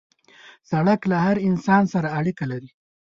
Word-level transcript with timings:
سړک 0.71 1.01
له 1.11 1.17
هر 1.25 1.37
انسان 1.49 1.83
سره 1.93 2.07
اړیکه 2.19 2.45
لري. 2.51 2.69